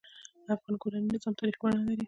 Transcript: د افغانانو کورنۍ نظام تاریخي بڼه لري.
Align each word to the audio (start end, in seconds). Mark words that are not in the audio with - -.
د 0.45 0.47
افغانانو 0.55 0.81
کورنۍ 0.81 1.09
نظام 1.13 1.33
تاریخي 1.39 1.59
بڼه 1.61 1.77
لري. 1.87 1.99